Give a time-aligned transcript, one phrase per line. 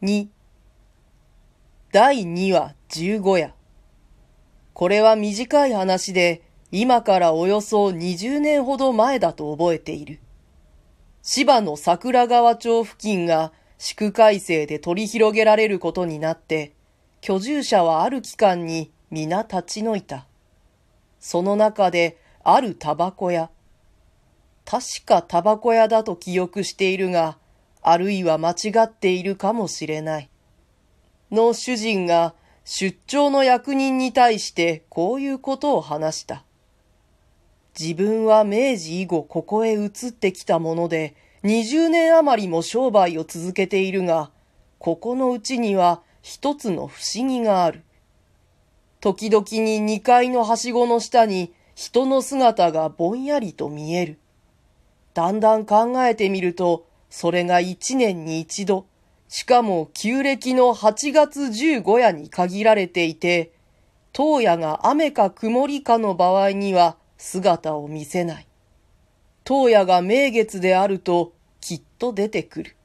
[0.00, 0.28] 2
[1.90, 3.52] 第2話15夜
[4.72, 10.20] これは短い話で、今からおよそ20年ほど前だと覚えている。
[11.22, 16.74] 芝の桜川町付近が宿改正で取り広げられることになって、
[17.20, 20.28] 居住者はある期間に皆立ち退いた。
[21.18, 23.50] その中であるタバコ屋。
[24.64, 27.36] 確かタバコ屋だと記憶しているが、
[27.90, 30.28] あるいは間違っているかもしれない。
[31.30, 32.34] の主人が
[32.66, 36.44] 出張の役人に対してこういうことを話した。
[37.80, 44.30] 自分は明治以後ここへ移ってきたもので、20年余りも商売を続けているが、
[44.78, 47.84] ここのうちには一つの不思議がある。
[49.00, 54.18] 時々に2階のはしごの下に人の姿がぼんやりと見える。
[55.14, 58.86] だんだん考えてみると、それが一年に一度、
[59.28, 63.52] しかも旧暦の8月15夜に限られていて、
[64.12, 68.46] 当夜が雨か曇りかの場合には姿を見せない。
[69.44, 72.76] 当夜が名月であるときっと出てくる。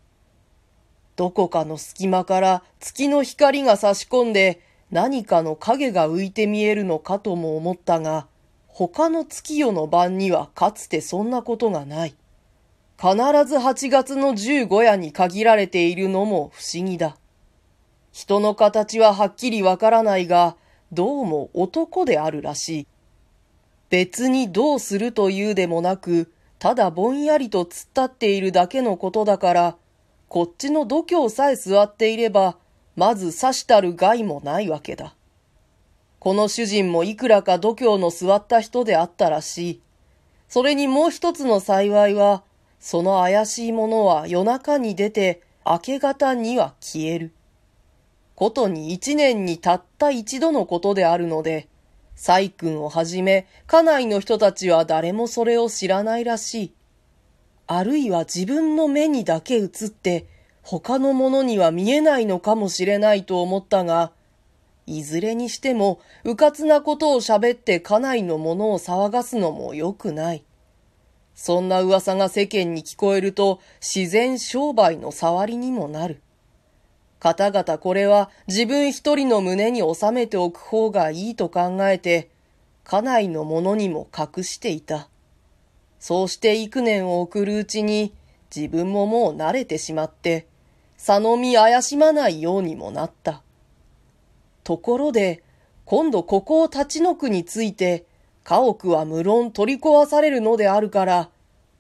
[1.16, 8.28] どこかの隙間から月の光が差し込んで何かの影が浮いて見えるのかとも思ったが、
[8.67, 12.16] 他の月夜の晩にはかつてそんなことがない。
[12.97, 17.17] 必ず8月の15夜に限られているのも不思議だ。
[18.11, 20.55] 人の形ははっきりわからないが、
[20.91, 22.88] どうも男であるらしい。
[23.89, 29.75] 別にどうするというでもなく、ただぼんやりと突っ立っているだけのことだから、
[30.30, 32.57] こっちの度胸さえ座っていれば、
[32.95, 35.16] まず刺したる害もないわけだ。
[36.19, 39.81] この主人もいくらか度胸の座った人であったらしい。
[40.47, 42.44] それにもう一つの幸いは、
[42.84, 47.31] その怪しいものは夜中に出て明け方には消える。
[48.36, 51.70] ことに一年にたった一度のことであるので、
[52.17, 56.74] 細君をはじめ家内の人たちは誰もそれを知らないらしい。
[57.68, 60.28] あるいは自分の目にだけ映って
[60.62, 64.12] 他の者には見えないのかもしれないと思ったが、
[64.88, 70.44] いずれにしても、うかつなことを喋って家内の者を騒がすのも良くない。
[71.35, 76.21] そんな噂が世間に聞こえると自然商売の触りにもなる。
[77.19, 82.29] 方々これは自分一人の胸に収めておく方がいいと考えて、
[82.83, 85.07] 家内の者にも隠していた。
[85.99, 88.13] そうして幾年を送るうちに
[88.53, 90.47] 自分ももう慣れてしまって、
[90.97, 93.41] 佐野見怪しまないようにもなった。
[94.65, 95.44] ところで、
[95.85, 98.05] 今度ここを立ち退くについて、
[98.44, 101.30] 家屋は無論取り壊されるのであるから、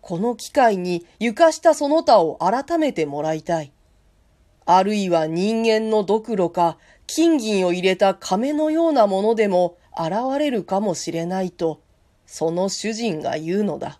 [0.01, 3.71] この機会に床下その他を改めてもらいたい。
[4.65, 11.81] あるいは人間のドクロか金銀を入れた亀のようなものでも現れるかもしれないと、
[12.25, 13.99] その主人が言うのだ。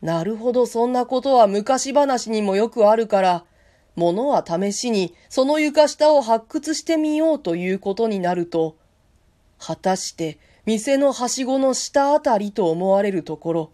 [0.00, 3.44] なるほどそんなことは昔話にもよくあるから、
[3.96, 8.76] 物は試しにその床下を発掘してみようということになると、
[9.58, 13.72] 果たして店のはしごの下あたりと思われるところ、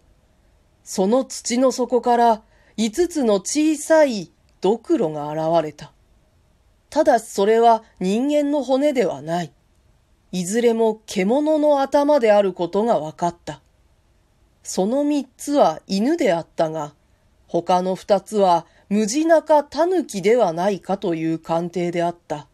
[0.85, 2.41] その土の底から
[2.77, 5.91] 五つの小さいドクロが現れた。
[6.89, 9.51] ただしそれは人間の骨ではない。
[10.31, 13.59] いずれも獣の頭であることが分かった。
[14.63, 16.93] その三つは犬であったが、
[17.47, 22.47] 他の二つは無地中狸ではないかという鑑定であった。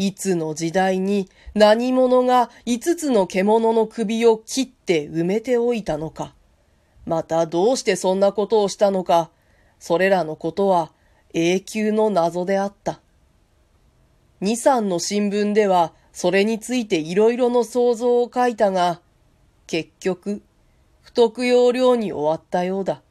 [0.00, 6.32] いつの時代に何者が五つの獣の首を切って埋めておいたのか。
[7.04, 9.28] またどうしてそんなことをしたのか。
[9.78, 10.90] それらのことは
[11.34, 13.00] 永久の謎であった。
[14.40, 19.02] 二三の新聞ではそれについていろいろの想像を書いたが、
[19.66, 20.40] 結局、
[21.02, 23.02] 不徳要領に終わったようだ。